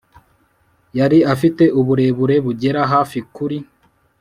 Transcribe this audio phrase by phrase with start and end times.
[0.97, 3.57] Yari afite uburebure bugera hafi kuri